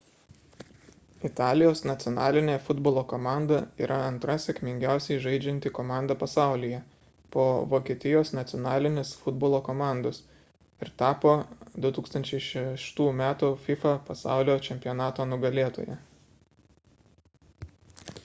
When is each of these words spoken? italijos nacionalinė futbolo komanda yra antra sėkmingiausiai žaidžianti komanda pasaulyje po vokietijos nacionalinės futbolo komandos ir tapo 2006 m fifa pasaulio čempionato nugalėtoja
italijos 1.27 1.81
nacionalinė 1.89 2.53
futbolo 2.69 3.01
komanda 3.11 3.59
yra 3.87 3.97
antra 4.05 4.37
sėkmingiausiai 4.45 5.17
žaidžianti 5.25 5.71
komanda 5.79 6.17
pasaulyje 6.23 6.79
po 7.35 7.45
vokietijos 7.75 8.33
nacionalinės 8.39 9.11
futbolo 9.27 9.61
komandos 9.69 10.23
ir 10.87 10.91
tapo 11.03 11.37
2006 11.89 13.07
m 13.13 13.23
fifa 13.69 13.93
pasaulio 14.11 14.57
čempionato 14.71 15.29
nugalėtoja 15.37 15.99